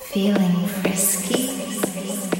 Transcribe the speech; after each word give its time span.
Feeling 0.00 0.66
frisky. 0.66 2.37